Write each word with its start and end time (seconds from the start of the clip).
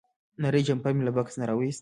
نری 0.41 0.61
جمپر 0.67 0.91
مې 0.95 1.03
له 1.07 1.11
بکس 1.17 1.33
نه 1.39 1.45
راوویست. 1.49 1.79